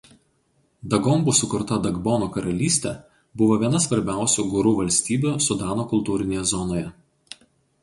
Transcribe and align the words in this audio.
Dagombų 0.93 1.33
sukurta 1.39 1.77
Dagbono 1.83 2.29
karalystė 2.37 2.95
buvo 3.43 3.59
viena 3.65 3.83
svarbiausių 3.85 4.47
gurų 4.55 4.75
valstybių 4.83 5.37
Sudano 5.51 5.89
kultūrinėje 5.95 6.45
zonoje. 6.57 6.85